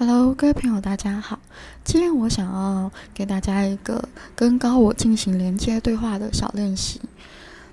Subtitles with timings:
[0.00, 1.40] Hello，各位朋友，大家好。
[1.82, 7.00] 今天我想要给大家一个跟高我进行连接对话的小练习。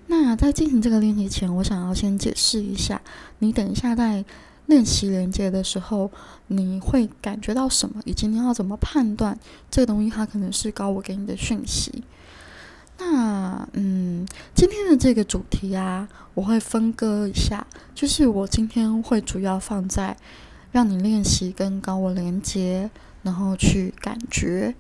[0.08, 3.00] 那在进行这个练习前，我想要先解释一下，
[3.38, 4.26] 你等一下在
[4.66, 6.10] 练习连接的时候，
[6.48, 9.38] 你会感觉到什么，以及你要怎么判断
[9.70, 12.04] 这个东西它可能是高我给你的讯息。
[12.98, 20.18] 那嗯，今天的这个主题啊，我会分割一下，就是我今天会主要放在。
[20.76, 22.90] 让你练习跟高我连接，
[23.24, 24.76] 然后去感觉。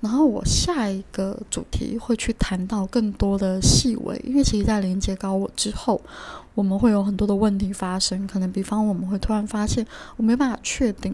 [0.00, 6.00] 然后我下一个主题会去谈到更多的细微，因为其实，在连接高我之后，
[6.54, 8.24] 我们会有很多的问题发生。
[8.28, 9.84] 可能比方我们会突然发现，
[10.16, 11.12] 我没办法确定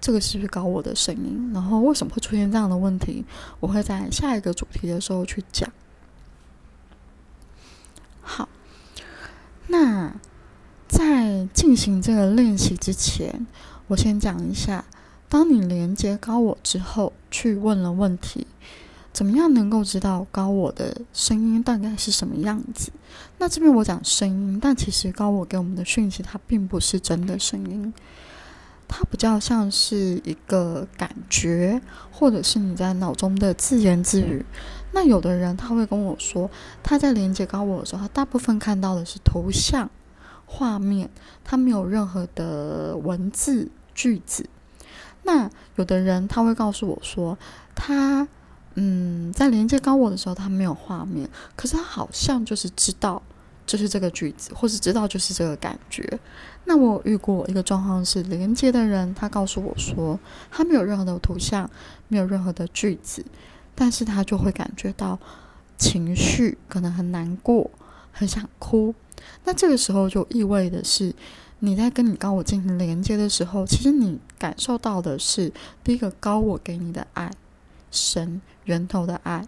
[0.00, 3.24] 这个是不是高我的声音，然后为什么会出现这样的问题，
[3.58, 5.68] 我会在下一个主题的时候去讲。
[8.20, 8.48] 好，
[9.66, 10.14] 那。
[10.96, 13.46] 在进行这个练习之前，
[13.86, 14.82] 我先讲一下：
[15.28, 18.46] 当你连接高我之后，去问了问题，
[19.12, 22.90] 怎么样能够知道高我的声音大概是什么样子？
[23.36, 27.92] 那这边我讲声音，但其实高我给我们的讯息，它并不是真的声音，
[28.88, 31.78] 它比较像是一个感觉，
[32.10, 34.46] 或者是你在脑中的自言自语。
[34.92, 36.50] 那有的人他会跟我说，
[36.82, 39.90] 他在连接高我的时候，他大部分看到的是图像。
[40.46, 41.10] 画面，
[41.44, 44.48] 它没有任何的文字句子。
[45.24, 47.36] 那有的人他会告诉我说，
[47.74, 48.26] 他
[48.74, 53.20] 嗯，在连接高我的时候，他没有画面，可是他好像就是知道
[53.66, 56.20] 就是这个句子，或是知道就是这个感觉。
[56.64, 60.18] 那我遇过一个状况是，连接的人他告诉我说，
[60.50, 61.68] 他没有任何的图像，
[62.08, 63.24] 没有任何的句子，
[63.74, 65.18] 但是他就会感觉到
[65.76, 67.70] 情绪，可能很难过，
[68.12, 68.94] 很想哭。
[69.44, 71.14] 那这个时候就意味的是，
[71.60, 77.30] 你在跟你高我进行连接的时候，其实你感受到的是第一个高我给你的爱，
[77.90, 79.46] 神源头的爱。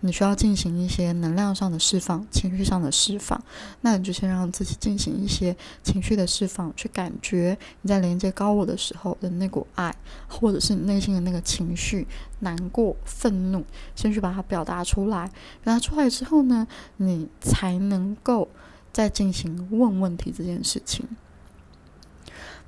[0.00, 3.42] 你需要进行一些能量上的释放，情绪上的释放。
[3.80, 9.94] 那你就先让自己进行一些情绪的释放，去感觉你在连接高我的时候的那股爱，
[10.28, 12.06] 或者是你内心的那个情绪，
[12.40, 13.64] 难过、愤怒，
[13.96, 15.26] 先去把它表达出来。
[15.62, 16.66] 表达出来之后呢，
[16.98, 18.50] 你才能够。
[18.94, 21.04] 在进行问问题这件事情，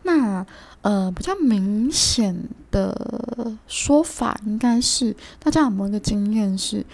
[0.03, 0.45] 那
[0.83, 2.37] 呃比较明显
[2.73, 6.85] 的说法应该是，大家有没有一个经验是，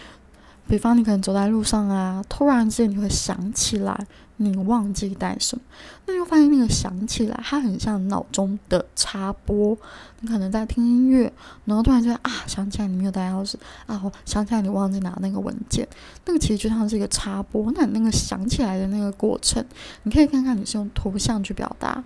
[0.68, 4.06] 比方你可能走在路上啊，突然之间你会想起来。
[4.44, 5.62] 你忘记带什么？
[6.06, 9.76] 那就发现那个想起来，它很像脑中的插播。
[10.20, 11.32] 你可能在听音乐，
[11.64, 13.54] 然后突然间啊，想起来你没有带钥匙
[13.86, 15.86] 啊，想起来你忘记拿那个文件。
[16.24, 17.72] 那个其实就像是一个插播。
[17.74, 19.64] 那你那个想起来的那个过程，
[20.04, 22.02] 你可以看看你是用图像去表达，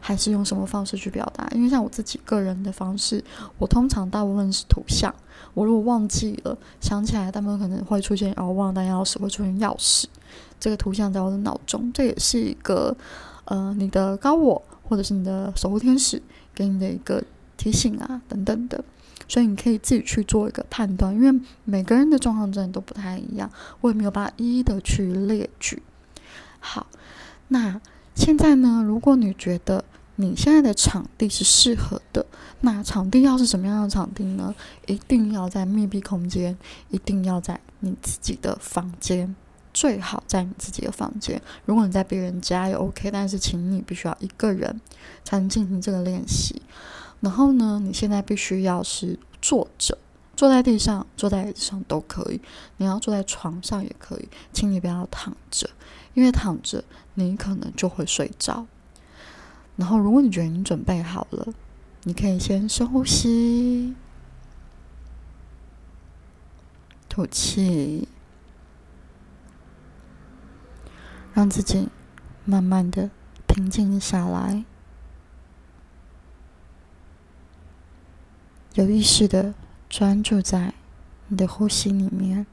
[0.00, 1.46] 还是用什么方式去表达？
[1.54, 3.22] 因为像我自己个人的方式，
[3.58, 5.14] 我通常大部分是图像。
[5.52, 10.04] 我如果忘记了，想起来，大部分可能会出现哦，忘带钥匙，会出现钥匙。
[10.60, 12.96] 这个图像在我的脑中，这也是一个
[13.46, 16.22] 呃，你的高我或者是你的守护天使
[16.54, 17.24] 给你的一个
[17.56, 18.84] 提醒啊，等等的，
[19.26, 23.50] 所以你可以自己去做一个判断，因为每个人的状况真的都不太一样，
[23.80, 25.82] 我也没有办法一一的去列举。
[26.60, 26.86] 好，
[27.48, 27.80] 那
[28.14, 29.84] 现在呢，如果你觉得
[30.16, 32.26] 你现在的场地是适合的，
[32.60, 34.54] 那场地要是什么样的场地呢？
[34.86, 36.58] 一定要在密闭空间，
[36.90, 39.34] 一定要在你自己的房间。
[39.72, 41.40] 最好在你自己的房间。
[41.64, 44.80] 如果你在别人家也 OK，但是请你必须要一个人
[45.24, 46.62] 才能进行这个练习。
[47.20, 49.98] 然后呢，你现在必须要是坐着，
[50.34, 52.40] 坐在地上、坐在椅子上都可以。
[52.78, 55.68] 你要坐在床上也可以，请你不要躺着，
[56.14, 56.82] 因为躺着
[57.14, 58.66] 你可能就会睡着。
[59.76, 61.46] 然后，如果你觉得你准备好了，
[62.04, 63.94] 你可以先深呼吸，
[67.08, 68.08] 吐气。
[71.32, 71.88] 让自己
[72.44, 73.10] 慢慢的
[73.46, 74.64] 平静下来，
[78.74, 79.54] 有意识的
[79.88, 80.74] 专注在
[81.28, 82.46] 你的呼吸里面，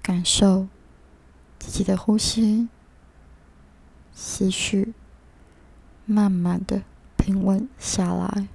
[0.00, 0.68] 感受
[1.58, 2.68] 自己的呼吸，
[4.12, 4.94] 思绪
[6.06, 6.82] 慢慢的
[7.16, 8.48] 平稳下来。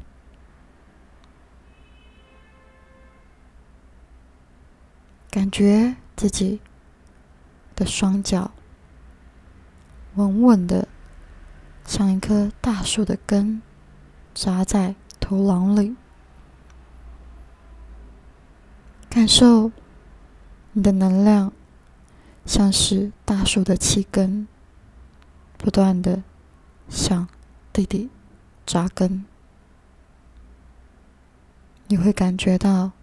[5.30, 6.62] 感觉自己
[7.76, 8.52] 的双脚
[10.16, 10.88] 稳稳的，
[11.86, 13.62] 像一棵大树的根
[14.34, 15.98] 扎在土壤里。
[19.10, 19.70] 感受
[20.72, 21.52] 你的能量，
[22.46, 24.48] 像是大树的气根，
[25.58, 26.24] 不断的
[26.88, 27.28] 向
[27.74, 28.10] 地底
[28.66, 29.26] 扎根，
[31.88, 32.94] 你会感觉到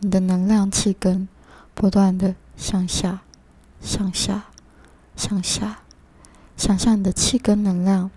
[0.00, 1.26] 你的能量气根
[1.74, 3.22] 不断的向下、
[3.80, 4.44] 向下、
[5.16, 5.82] 向下，
[6.56, 8.08] 想象你的气根能量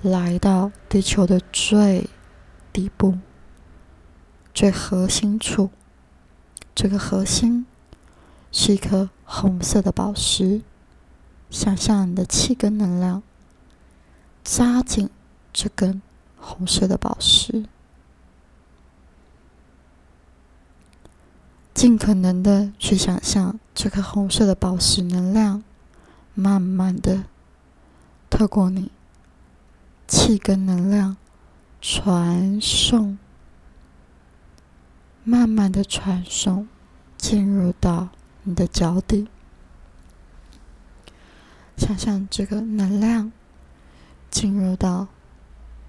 [0.00, 2.08] 来到地球的最
[2.72, 3.18] 底部、
[4.54, 5.68] 最核心处。
[6.74, 7.66] 这个核心
[8.50, 10.62] 是一颗红色的宝石，
[11.50, 13.22] 想象你的气根能量
[14.42, 15.10] 扎进
[15.52, 16.00] 这根
[16.38, 17.66] 红色的宝石，
[21.74, 25.62] 尽可能的去想象这颗红色的宝石能量，
[26.34, 27.24] 慢慢的
[28.30, 28.90] 透过你
[30.06, 31.16] 气根能量
[31.80, 33.18] 传送。
[35.26, 36.68] 慢慢的传送，
[37.16, 38.10] 进入到
[38.42, 39.26] 你的脚底。
[41.78, 43.32] 想象这个能量
[44.30, 45.08] 进入到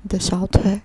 [0.01, 0.81] 你的小腿，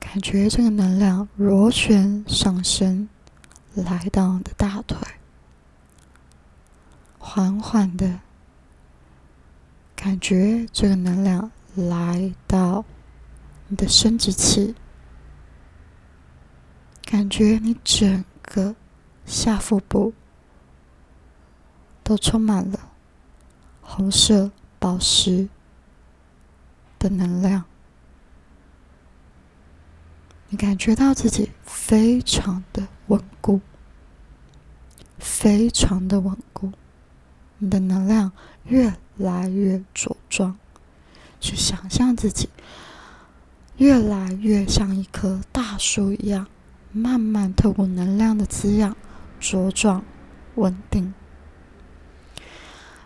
[0.00, 3.08] 感觉这个能量螺旋上升，
[3.74, 4.98] 来到你的大腿，
[7.18, 8.20] 缓缓的，
[9.96, 12.84] 感觉这个能量来到
[13.68, 14.74] 你的生殖器。
[17.02, 18.74] 感觉你整个
[19.26, 20.14] 下腹部
[22.02, 22.90] 都充满了
[23.82, 25.48] 红色宝石
[26.98, 27.64] 的能量，
[30.52, 33.62] 你感觉到自己非常的稳固，
[35.18, 36.70] 非常的稳固，
[37.56, 38.32] 你的能量
[38.66, 40.58] 越来越茁壮，
[41.40, 42.50] 去想象自己
[43.78, 46.46] 越来越像一棵大树一样。
[46.92, 48.94] 慢慢透过能量的滋养，
[49.40, 50.04] 茁壮、
[50.56, 51.14] 稳定。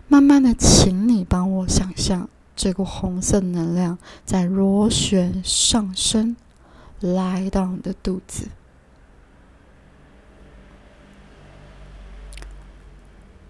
[0.09, 6.35] 慢慢的，请你帮我想象这个红色能量在螺旋上升，
[7.01, 8.49] 来到你的肚子。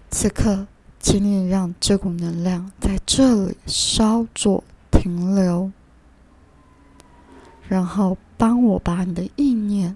[0.09, 0.67] 此刻，
[0.99, 5.71] 请你让这股能量在这里稍作停留，
[7.67, 9.95] 然后帮我把你的意念。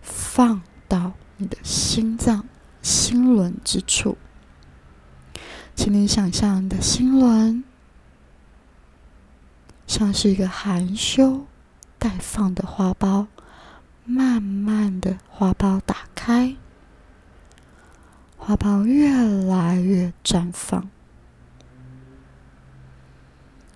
[0.00, 2.48] 放到你的心脏、
[2.80, 4.16] 心轮之处，
[5.76, 7.62] 请你想象你的心轮
[9.86, 11.44] 像是一个含羞
[11.98, 13.26] 待放的花苞，
[14.04, 16.56] 慢慢的花苞打开，
[18.36, 19.12] 花苞越
[19.46, 20.88] 来越绽放，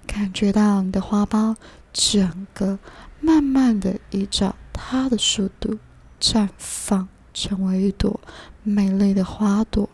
[0.06, 1.56] 感觉到你的花苞
[1.92, 2.78] 整个
[3.20, 5.78] 慢慢的依照它的速度。
[6.20, 8.20] 绽放，成为一朵
[8.62, 9.90] 美丽的花朵。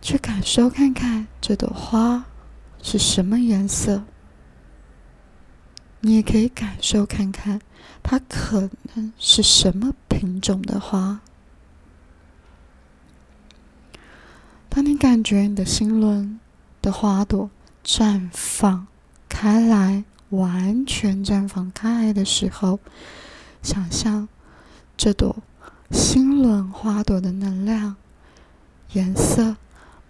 [0.00, 2.26] 去感受看看这朵花
[2.80, 4.04] 是什么颜色。
[6.00, 7.60] 你也可以感受看看，
[8.02, 11.20] 它可能是什么品种的花。
[14.68, 16.38] 当你感觉你的心轮
[16.82, 17.50] 的花朵
[17.84, 18.86] 绽放
[19.28, 22.78] 开来，完全绽放开来的时候，
[23.62, 24.28] 想象。
[24.98, 25.42] 这朵
[25.90, 27.96] 心轮花朵的能量
[28.92, 29.56] 颜色，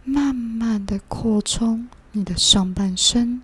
[0.05, 3.43] 慢慢的扩充你的上半身，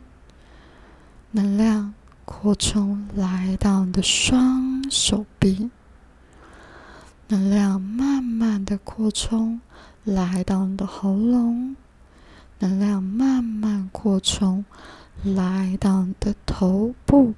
[1.33, 1.95] 能量
[2.35, 5.71] 扩充来到你的双手臂，
[7.29, 9.61] 能量慢慢的扩充
[10.03, 11.77] 来到你的喉咙，
[12.59, 14.65] 能量慢慢扩充
[15.23, 17.35] 来到你的头部。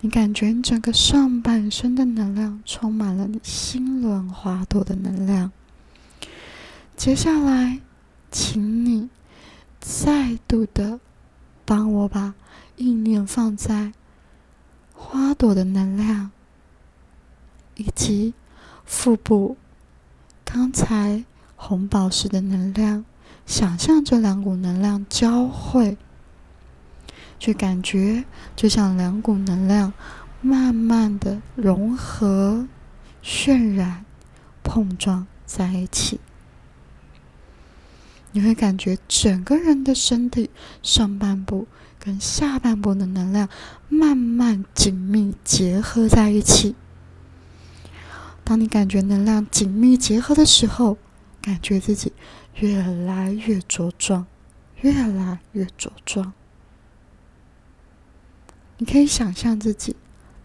[0.00, 5.52] 你感觉你整个上半身的能量充满了你心轮花朵的能量。
[6.96, 7.80] 接下来，
[8.32, 9.08] 请你
[9.78, 10.98] 再度的
[11.64, 12.34] 帮我把
[12.76, 13.92] 意念放在
[14.92, 16.30] 花朵的能量
[17.76, 18.34] 以及
[18.84, 19.56] 腹部
[20.44, 21.24] 刚才
[21.56, 23.04] 红宝石的能量，
[23.46, 25.96] 想象这两股能量交汇。
[27.38, 29.92] 去感觉，就像两股能量
[30.40, 32.66] 慢慢的融合、
[33.22, 34.04] 渲染、
[34.62, 36.20] 碰撞在一起。
[38.32, 40.50] 你会感觉整个人的身体
[40.82, 41.66] 上半部
[42.04, 43.48] 跟下半部的能量
[43.88, 46.74] 慢慢紧密结合在一起。
[48.44, 50.98] 当你感觉能量紧密结合的时候，
[51.40, 52.12] 感觉自己
[52.56, 54.26] 越来越茁壮，
[54.82, 56.34] 越来越茁壮。
[58.76, 59.96] 你可以想象自己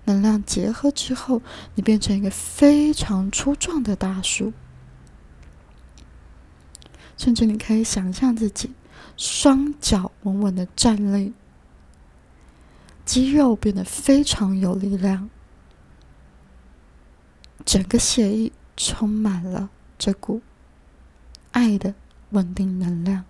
[0.05, 1.41] 能量结合之后，
[1.75, 4.53] 你变成一个非常粗壮的大树，
[7.17, 8.71] 甚至你可以想象自己
[9.17, 11.33] 双脚稳稳的站立，
[13.09, 15.31] 肌肉变得非常有力量，
[17.65, 20.41] 整个血液充满了这股
[21.49, 21.95] 爱的
[22.29, 23.25] 稳定能量。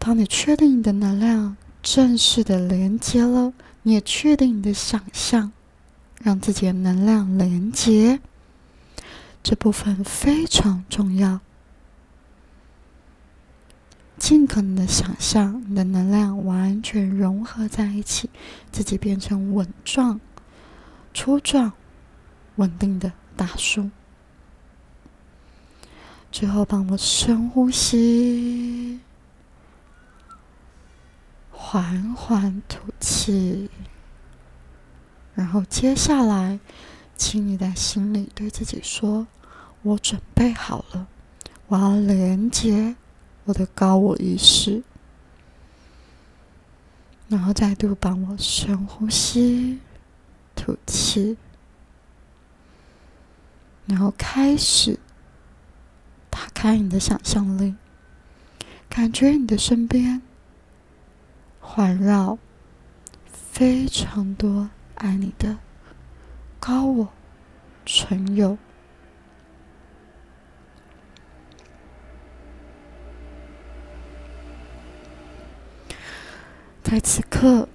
[0.00, 3.52] 当你确定你的能量正式的连接了，
[3.84, 5.52] 你也确定你的想象，
[6.20, 8.18] 让自己的能量连接，
[9.44, 11.38] 这部分非常重要。
[14.18, 18.28] 尽可能的想象你的能量完全融合在一起，
[18.72, 20.20] 自己变成稳壮、
[21.14, 21.72] 粗壮、
[22.56, 23.90] 稳定的大树。
[26.30, 29.00] 最后，帮我深呼吸，
[31.50, 33.70] 缓缓吐气。
[35.34, 36.58] 然后接下来，
[37.16, 39.26] 请你在心里对自己说
[39.82, 41.06] ：“我准备好了，
[41.68, 42.96] 我要连接。”
[43.48, 44.82] 我的高我意识，
[47.28, 49.80] 然后再度帮我深呼吸、
[50.54, 51.38] 吐气，
[53.86, 55.00] 然后开始
[56.28, 57.74] 打开你的想象力，
[58.86, 60.20] 感觉你的身边
[61.58, 62.36] 环绕
[63.32, 65.56] 非常多爱你的
[66.60, 67.08] 高我
[67.86, 68.58] 纯友。
[76.82, 77.68] 在此刻，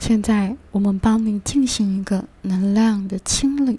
[0.00, 3.78] 现在我们帮你进行一个能量的清理，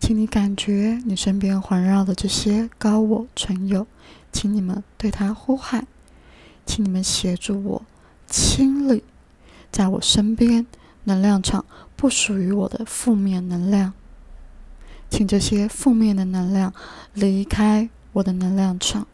[0.00, 3.86] 请你感觉你身边环绕的这些高我纯友，
[4.32, 5.86] 请你们对他呼喊，
[6.64, 7.82] 请你们协助我
[8.26, 9.04] 清理
[9.70, 10.66] 在我身边
[11.04, 13.92] 能量场不属于我的负面能量，
[15.08, 16.74] 请这些负面的能量
[17.14, 19.06] 离开我的能量场。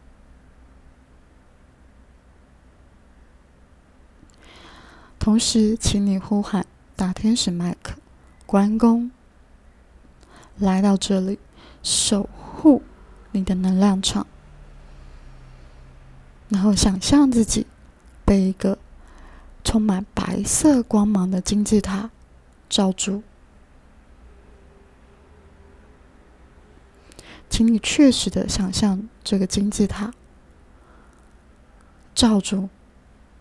[5.23, 6.65] 同时，请你呼喊
[6.97, 7.95] 大天使麦克、
[8.45, 9.09] 关公
[10.57, 11.39] 来到这里，
[11.81, 12.83] 守护
[13.31, 14.27] 你的能量场。
[16.49, 17.65] 然后，想象自己
[18.25, 18.77] 被一个
[19.63, 22.11] 充满白色光芒的金字塔
[22.67, 23.23] 罩住。
[27.49, 30.13] 请你确实的想象这个金字塔
[32.13, 32.67] 罩住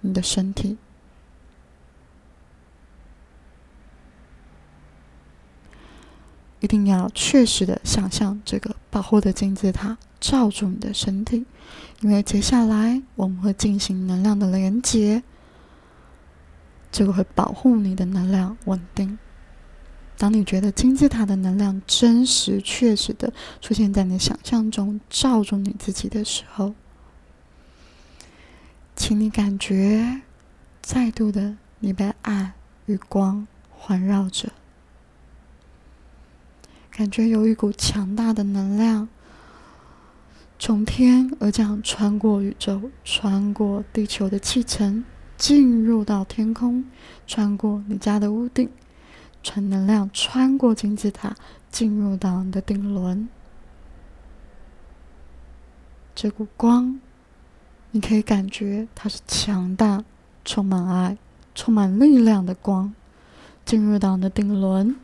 [0.02, 0.78] 你的身体。
[6.62, 11.44] 一定要确实的想象这个保护的金字塔罩住你的身体，
[12.00, 15.24] 因为接下来我们会进行能量的连接，
[16.92, 19.18] 这个会保护你的能量稳定。
[20.16, 26.74] 当你觉得金字塔的能量真实、确实的出现在你想象中罩住你自己的时候，
[28.94, 30.22] 请你感觉
[30.80, 32.52] 再度的你被爱
[32.86, 34.52] 与光环绕着。
[36.94, 39.08] 感觉有一股强大的能量
[40.58, 45.02] 从天而降，穿过宇宙，穿过地球的气层，
[45.38, 46.84] 进入到天空，
[47.26, 48.68] 穿过你家的屋顶，
[49.42, 51.34] 传能量穿过金字塔，
[51.70, 53.26] 进入到你的顶轮。
[56.14, 57.00] 这股光，
[57.90, 60.04] 你可以感觉它是强大、
[60.44, 61.16] 充满爱、
[61.54, 62.94] 充满力量的光，
[63.64, 64.94] 进入到你的顶轮。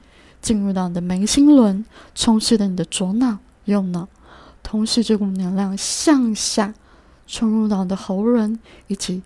[0.40, 4.09] 进入到你的眉心轮，充斥着你的左脑、右脑，
[4.62, 6.75] 同时这股能量向下
[7.26, 9.23] 冲入到你的喉轮，以及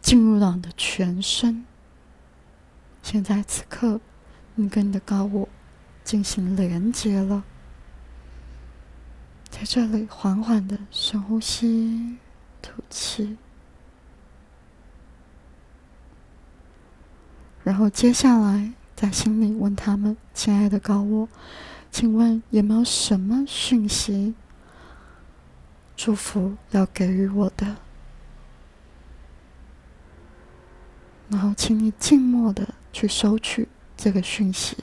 [0.00, 1.64] 进入到你的全身。
[3.02, 4.00] 现在此刻，
[4.56, 5.48] 你跟你的高我
[6.02, 7.44] 进行连接了，
[9.48, 12.16] 在这里缓缓的深呼吸、
[12.60, 13.36] 吐气，
[17.62, 18.72] 然后接下来。
[18.96, 21.28] 在心里问他们：“亲爱的高我，
[21.92, 24.34] 请问有没有什么讯息、
[25.94, 27.76] 祝福要给予我的？”
[31.28, 34.76] 然后，请你静默的去收取这个讯息。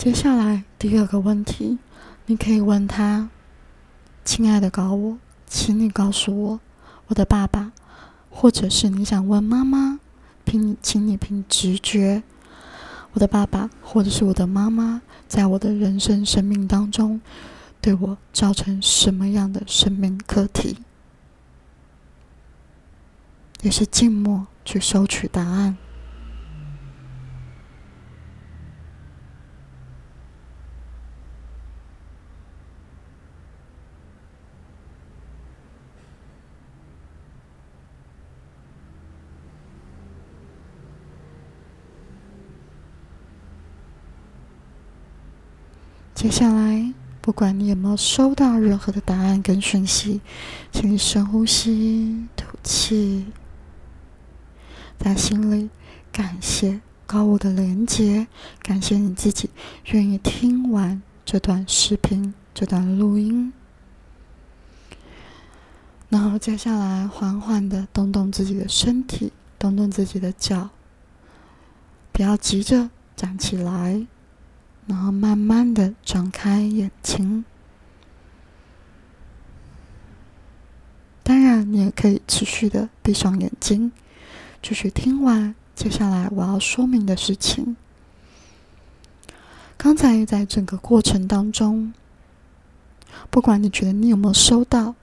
[0.00, 1.76] 接下来第二个问题，
[2.24, 3.28] 你可以问他
[4.24, 6.60] ：“亲爱的高我，请你告诉我，
[7.08, 7.72] 我的爸爸，
[8.30, 10.00] 或者是你想问妈妈，
[10.46, 12.22] 凭你请你凭直觉，
[13.12, 17.20] 我的爸爸或者是我的妈妈，在我的人生生命当中，
[17.82, 20.78] 对我造成什么样的生命课题？
[23.60, 25.76] 也是静默去收取答案。
[46.20, 50.20] 接下来，不管你有没有收到任何的答案跟讯息，
[50.70, 53.24] 请你深呼吸，吐气，
[54.98, 55.70] 在心里
[56.12, 58.26] 感谢高我的连接，
[58.60, 59.48] 感谢你自己
[59.92, 63.54] 愿意听完这段视频、这段录音。
[66.10, 70.68] 然后接下来，缓缓的动动自己的身体，动动自己的脚，
[72.12, 74.06] 不要急着站起来。
[74.86, 77.44] 然后慢慢的张开眼睛，
[81.22, 83.92] 当然你也可以持续的闭上眼睛，
[84.60, 87.76] 继续听完接下来我要说明的事情。
[89.76, 91.94] 刚才在整个过程当中，
[93.30, 94.94] 不管你觉得你有没有收到，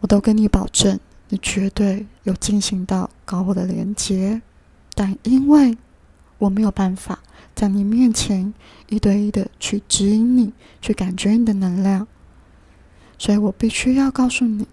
[0.00, 4.42] 我都跟你保证，你绝对有进行到高我的连接，
[4.94, 5.76] 但因为
[6.40, 7.20] 我没有办法。
[7.54, 8.52] 在你面前
[8.88, 12.06] 一对一的去指引你，去感觉你的能量，
[13.18, 14.66] 所以我必须要告诉你：，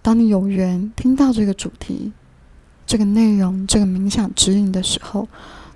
[0.00, 2.12] 当你有缘听到这个主题、
[2.86, 5.28] 这个内容、这个冥想指引的时候，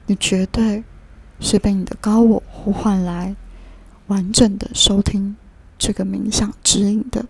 [0.06, 0.84] 你绝对
[1.40, 3.34] 是被你的高我呼唤来
[4.06, 5.36] 完整的收听
[5.76, 7.26] 这个冥想指引的。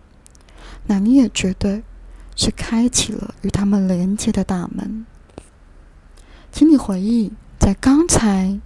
[0.86, 1.82] 那你也绝对
[2.36, 5.06] 是开启了与他们连接的大门。
[6.50, 7.32] 请你回忆。
[7.58, 8.58] 在刚才，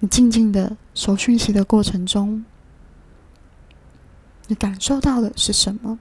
[0.00, 2.44] 你静静的收讯息的过程中，
[4.48, 5.98] 你感受到的是什么？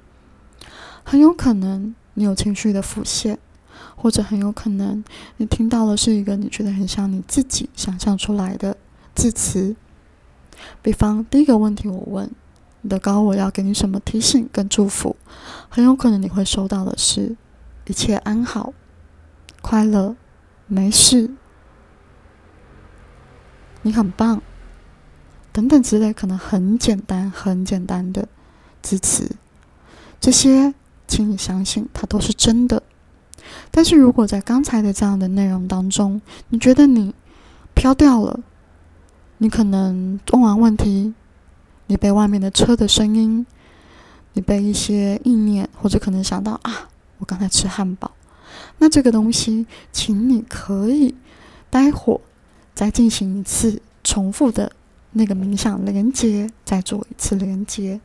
[1.06, 3.40] 很有可能你有情绪的浮现，
[3.96, 5.04] 或者很有可能
[5.38, 8.76] 你听到的是一个你觉得很像你自己想象出来的
[9.16, 9.76] 字词。
[10.82, 12.30] 比方，第一个问题我问
[12.82, 15.16] 你的高我要给你什么提醒跟祝福？
[15.70, 17.38] 很有可能你会收到的是
[17.88, 18.74] 一切安好、
[19.62, 20.16] 快乐、
[20.74, 21.30] 没事。
[23.84, 24.42] 你很棒，
[25.52, 28.28] 等等之类，可能很简单、很简单的
[28.82, 29.30] 字词，
[30.20, 30.74] 这些，
[31.08, 32.82] 请你相信，它都是真的。
[33.70, 37.14] 但是如果在刚才的这样的内容当中，你觉得你
[37.76, 38.40] 飘掉了，
[39.38, 41.14] 你可能问完问题，
[41.88, 43.46] 你被外面的车的声音，
[44.32, 48.12] 你被一些意念，或者可能想到啊，我刚才吃汉堡，
[48.80, 51.16] 那这个东西，请你可以
[51.70, 52.20] 待会。
[52.76, 54.72] 再进行一次重复的
[55.12, 58.02] 那个冥想连接，再做一次连接。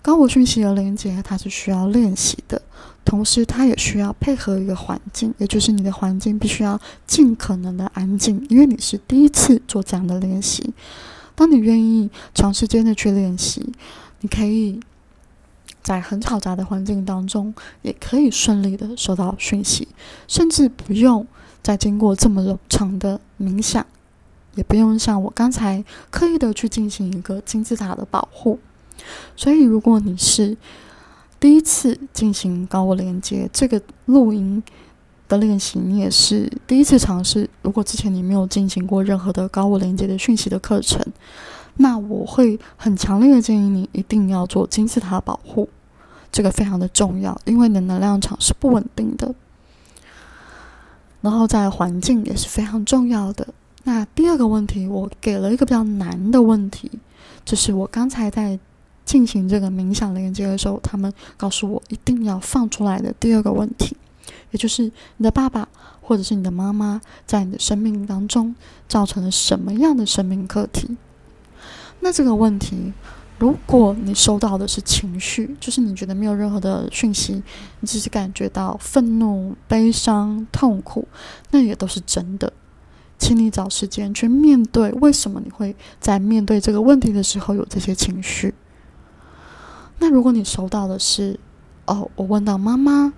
[0.00, 2.62] 高我讯息的连接，它是需要练习的，
[3.04, 10.72] 同时它也需要配合一个环境，也就是你的环境必须要尽可能的安静，因为你是第一次做这样的练习。
[11.34, 13.74] 当你愿意长时间的去练习，
[14.20, 14.80] 你可以
[15.82, 19.88] 在很嘈杂的环境当中，也可以顺利的收到讯息，
[20.28, 21.26] 甚至不用。
[21.62, 23.84] 再经过这么冗长的冥想，
[24.54, 28.58] 也不用像我刚才刻意的去进行一个金字塔的保护。
[29.36, 30.56] 所以，如果你是
[31.38, 34.62] 第一次进行高我连接这个录音
[35.28, 37.46] 的练习，你也是第一次尝试。
[37.60, 41.04] 如果之前你没有进行过任何的高我连接的讯息的课程，
[41.76, 45.68] 那我会很强烈的建议你一定要做金字塔保护，
[46.30, 49.34] 这个非常的重要，因为你的能量场是不稳定的。
[51.20, 53.46] 然后在环境也是非常重要的。
[53.84, 56.90] 那第二个问题，我给了一个比较难的问题，
[57.44, 58.58] 就是我刚才在
[59.04, 63.96] 进行这个冥想连接的时候，他们告诉我一定要放出来的第二个问题，
[64.50, 64.84] 也就是
[65.16, 65.68] 你的爸爸
[66.00, 68.54] 或者是你的妈妈在你的生命当中
[68.88, 70.96] 造成了什么样的生命课题？
[72.00, 72.92] 那这个问题。
[73.38, 77.42] 如果你收到的是情绪，就是你觉得没有任何的讯息，
[77.80, 81.08] 你只是感觉到愤怒、悲伤、痛苦，
[81.50, 82.52] 那也都是真的。
[83.18, 88.54] 请你找时间去面对，为什么你会在面对这个问题的时候有这些情绪？
[90.00, 91.40] 那如果你收到的是，
[91.86, 93.14] 哦，我问到妈妈，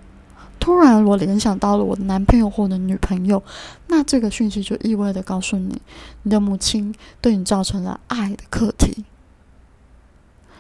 [0.63, 3.43] 突然我联想到了我的男朋友或者女朋友，
[3.89, 5.83] 那这个讯息就意味着告诉你，
[6.23, 9.05] 你的母亲对你造成了爱的课题。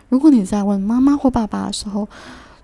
[0.09, 2.09] 如果你在问妈妈或爸爸的时候，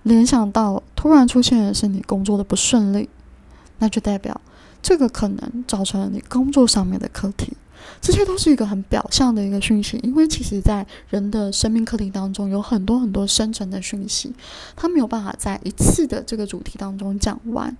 [0.03, 3.07] 联想到突然出现的是你工作的不顺利，
[3.77, 4.41] 那就代表
[4.81, 7.53] 这个可能造成了你工作上面的课题。
[8.01, 14.33] 这些都是一个很表象的一个讯息，因为其实，在人的生命课题当中，有很多很多深层的讯息，
[14.75, 17.75] 它没有办法在一次的这个主题当中讲完。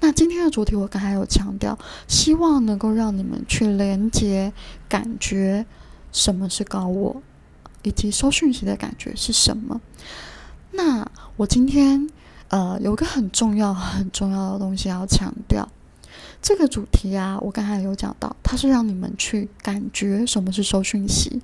[0.00, 4.52] 那今天的主题，我刚才有强调，希望能够让你们去连接、
[4.88, 5.66] 感觉
[6.12, 7.22] 什么是高我，
[7.82, 9.80] 以及收讯息的感觉是什么。
[10.72, 12.08] 那我今天
[12.48, 15.68] 呃，有个很重要、很重要的东西要强调。
[16.46, 21.42] 这个主题啊，我刚才有讲到，它是让你们去感觉什么是收讯息。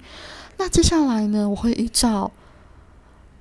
[0.59, 2.31] 那接下来呢，我会依照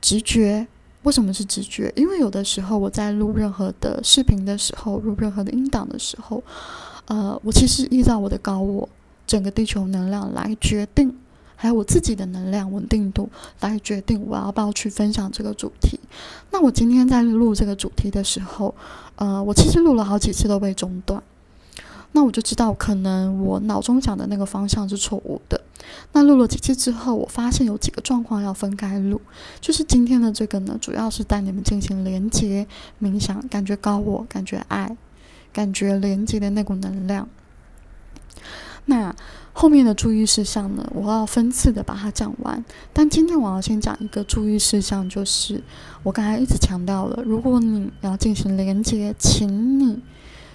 [0.02, 0.66] 直觉。
[1.04, 1.94] 为什么是直觉？
[1.96, 6.44] 因为有的时候我在录任何的视频的时候，录任何的音档的时候，
[7.06, 8.90] 呃，我其实依照我的高我
[9.28, 11.16] 整个地球能量来决定，
[11.56, 16.00] 还有我自己的能量稳定度来决定我要不要去分享这个主题。
[16.50, 18.74] 那我今天在录这个主题的时候，
[19.18, 21.22] 呃，我其实录了好几次都被中断。
[22.14, 25.62] 那我就知道，可能我脑中想的那个方向是错误的。
[26.12, 29.20] 那录了几次之后，我发现有几个状况要分开录。
[29.60, 32.68] 就是今天的这个呢，主要是带你们进行连接
[33.02, 34.98] 冥想，感觉高我，感觉爱，
[35.54, 37.28] 感觉连接的那股能量。
[38.86, 39.16] 那
[39.54, 42.64] 后面的注意事项呢，我要分次的把它讲完。
[42.92, 45.64] 但今天我要先讲一个注意事项，就是
[46.04, 50.02] 我刚才一直强调了，如果你要进行连接，请你。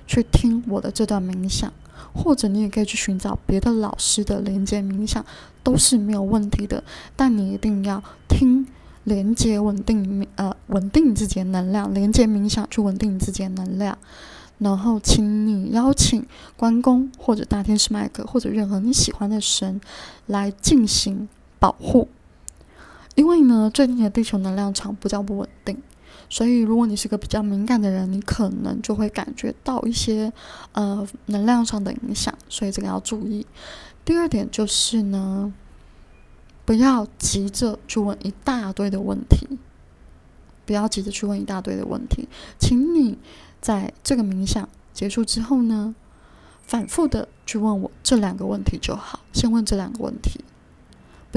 [0.07, 1.73] 去听我的这段冥想，
[2.15, 5.25] 或者你也可以去寻找别的老师的连接冥想，
[5.63, 6.83] 都是没有问题的。
[7.15, 8.67] 但你一定要听
[9.05, 13.99] 连接稳定呃稳定自己的能量，连接冥想去稳定自己的能量。
[14.59, 19.79] 然后，请你邀请关公或者大天使麦克或者任何你喜欢的神
[20.25, 22.09] 来进行保护，
[23.17, 25.77] 因为呢，最近的地球能量场比较不稳定。
[26.29, 30.33] 所以，如果你是个比较敏感的人，你可能就会感觉到一些
[30.73, 33.47] 呃能量上的影响，所以这个要注意。
[34.05, 35.53] 第二点就是呢，
[36.65, 39.59] 不要急着去问一大堆的问题，
[40.65, 43.19] 不要急着去问一大堆的问题，请你
[43.61, 45.95] 在这个冥想结束之后呢，
[46.63, 50.45] 反复的去问我这两个问题就好，先问这两个问题。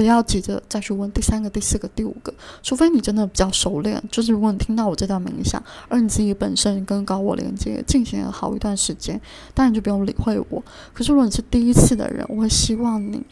[0.00, 2.32] 不要急着再去问第三个、第四个、第五个，
[2.62, 4.02] 除非你真的比较熟练。
[4.10, 9.20] 就是如果你听到我这段冥想，而你自己本身跟高我连接进行了好一段时间，
[9.52, 10.64] 当然就不用理会我。
[10.94, 13.22] 可是如果你是第一次的人，我会希望你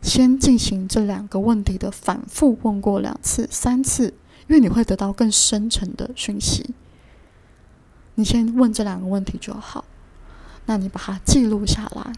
[0.00, 4.06] 先进行这两个问题的反复问过两次、三次，
[4.48, 6.74] 因为你会得到更深层的讯息。
[8.14, 9.84] 你先问这两个问题就好，
[10.64, 12.10] 那你把它记录下来。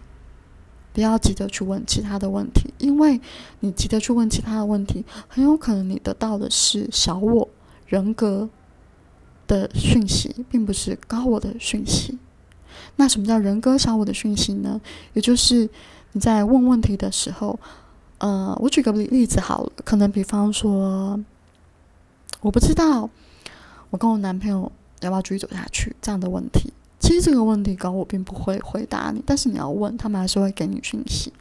[0.92, 3.20] 不要急着去问其他的问题，因为
[3.60, 7.48] 你急着去问其他的问题，很有可能你得到的是小我
[7.86, 8.48] 人格
[9.46, 12.18] 的讯息，并不是高我的讯息。
[12.96, 14.80] 那什么叫人格小我的讯息呢？
[15.14, 15.68] 也就是
[16.12, 17.58] 你在问问题的时候，
[18.18, 21.18] 呃，我举个例子好了，可能比方说，
[22.40, 23.08] 我不知道
[23.90, 26.72] 我跟我男朋友要不要继续走下去这样的问题。
[27.02, 31.32] 其实这个问题高我并不会回答你，但是你要问他们还是会给你讯息。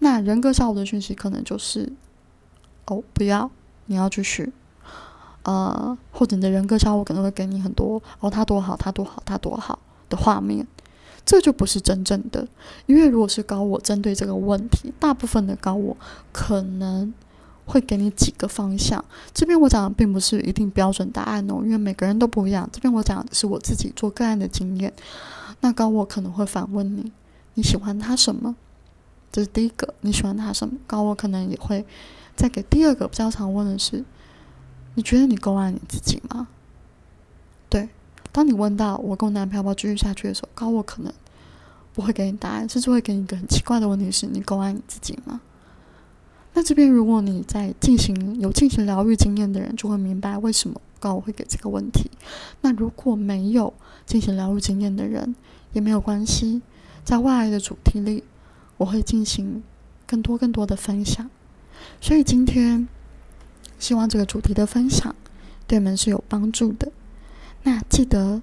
[0.00, 1.90] 那人格效果的讯息可能就是
[2.86, 3.50] 哦不要，
[3.86, 4.52] 你要继续，
[5.44, 9.78] 呃，或者你的人格效果可能会给你很多哦他多好他多好他多好
[10.10, 10.66] 的画面，
[11.24, 12.46] 这就不是真正的。
[12.84, 15.96] 因为如果是高我针对这个问题，大部分的高我
[16.30, 17.12] 可能。
[17.64, 19.04] 会给你几个方向。
[19.32, 22.68] 这边我讲的并不是一定标准答案哦，因为每个人都不一样。
[22.72, 24.92] 这边我讲的是我自己做个案的经验。
[25.60, 27.12] 那高我可能会反问你：
[27.54, 28.56] 你喜欢他什么？
[29.30, 30.74] 这是第一个，你喜欢他什么？
[30.86, 31.86] 高我可能也会
[32.34, 34.04] 再给第二个比较常问的是：
[34.94, 36.48] 你觉得你够爱你自己吗？
[37.70, 37.88] 对，
[38.32, 41.12] 当你问到我跟我男朋友要继续下去的时候，高我可能
[41.94, 45.40] 不会给你答案，甚至会给你一个很奇怪的问题：是你够爱你自己吗？
[46.54, 52.10] 那这边，如果你在进行有进行疗愈经验的人，就会明白为什么高我会给这个问题。
[52.60, 53.72] 那如果没有
[54.04, 55.34] 进行疗愈经验的人，
[55.72, 56.60] 也没有关系，
[57.02, 58.22] 在未来的主题里，
[58.76, 59.62] 我会进行
[60.06, 61.30] 更多更多的分享。
[62.00, 62.86] 所以今天，
[63.78, 65.16] 希望这个主题的分享
[65.66, 66.92] 对你们是有帮助的。
[67.62, 68.42] 那记得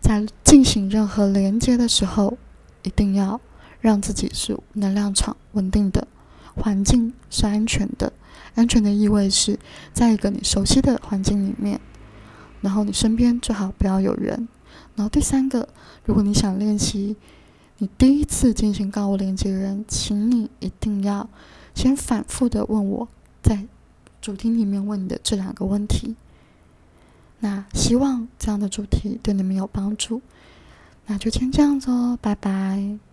[0.00, 2.38] 在进行任何连接的时候，
[2.84, 3.40] 一定要
[3.80, 6.06] 让自己是能量场稳定的。
[6.56, 8.12] 环境是安全的，
[8.54, 9.58] 安全的意味是
[9.92, 11.80] 在一个你熟悉的环境里面，
[12.60, 14.48] 然后你身边最好不要有人。
[14.94, 15.68] 然后第三个，
[16.04, 17.16] 如果你想练习，
[17.78, 21.28] 你第一次进行高我连接的人，请你一定要
[21.74, 23.08] 先反复的问我
[23.42, 23.66] 在
[24.22, 26.16] 主题里面问你的这两个问题：
[27.40, 30.22] 那希望这样的主题对你们有帮助。
[31.06, 33.05] 那就先这样子哦，拜拜。